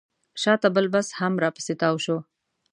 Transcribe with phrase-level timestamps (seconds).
[0.41, 2.17] شاته بل بس هم راپسې راتاو شو.